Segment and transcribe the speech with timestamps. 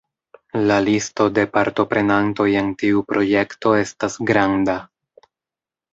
[0.69, 4.77] La listo de partoprenantoj en tiu projekto estas granda.